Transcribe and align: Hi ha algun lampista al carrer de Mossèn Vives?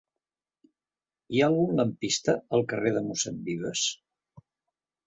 Hi 1.35 1.43
ha 1.43 1.49
algun 1.49 1.77
lampista 1.81 2.37
al 2.59 2.67
carrer 2.73 2.95
de 2.99 3.07
Mossèn 3.11 3.41
Vives? 3.53 3.87